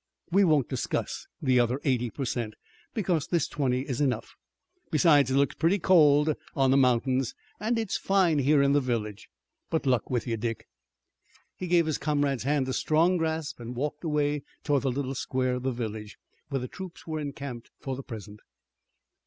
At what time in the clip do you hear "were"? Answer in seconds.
17.05-17.19